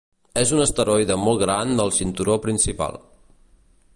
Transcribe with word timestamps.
És 0.43 0.53
un 0.55 0.61
asteroide 0.63 1.17
molt 1.25 1.43
gran 1.43 1.75
del 1.81 1.93
cinturó 1.99 2.39
principal. 2.47 3.01